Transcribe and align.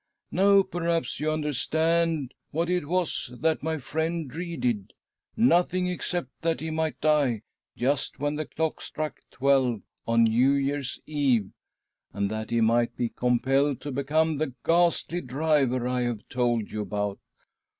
Now 0.31 0.63
perhaps 0.63 1.19
you 1.19 1.29
understand 1.29 2.33
what 2.49 2.71
it 2.71 2.87
was 2.87 3.35
that 3.39 3.61
my 3.61 3.77
friend 3.77 4.27
dreaded— 4.27 4.93
nothing 5.37 5.85
except 5.89 6.41
that 6.41 6.59
he 6.59 6.71
might 6.71 6.99
die 6.99 7.43
just 7.77 8.17
when 8.17 8.33
the 8.33 8.47
clock 8.47 8.81
struck 8.81 9.19
twelve 9.29 9.83
on 10.07 10.23
New 10.23 10.53
Year's 10.53 10.99
Eve, 11.05 11.51
and 12.13 12.31
that 12.31 12.49
he 12.49 12.61
might 12.61 12.97
be 12.97 13.09
compelled 13.09 13.79
to 13.81 13.91
become 13.91 14.37
the 14.39 14.55
ghastly 14.65 15.21
driver 15.21 15.87
I 15.87 16.01
have 16.01 16.27
told 16.29 16.71
you 16.71 16.81
about. 16.81 17.19